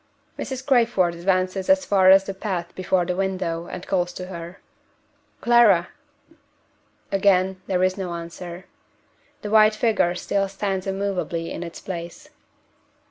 Mrs. 0.39 0.65
Crayford 0.65 1.13
advances 1.13 1.69
as 1.69 1.85
far 1.85 2.09
as 2.09 2.23
the 2.23 2.33
path 2.33 2.73
before 2.73 3.05
the 3.05 3.15
window, 3.15 3.67
and 3.67 3.85
calls 3.85 4.11
to 4.13 4.25
her. 4.25 4.59
"Clara!" 5.41 5.89
Again 7.11 7.61
there 7.67 7.83
is 7.83 7.97
no 7.99 8.15
answer. 8.15 8.65
The 9.43 9.51
white 9.51 9.75
figure 9.75 10.15
still 10.15 10.47
stands 10.47 10.87
immovably 10.87 11.51
in 11.51 11.61
its 11.61 11.79
place. 11.79 12.29